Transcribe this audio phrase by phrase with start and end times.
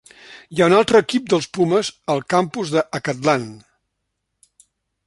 [0.55, 3.47] Hi ha un altre equip dels Pumas al campus d'Acatlán.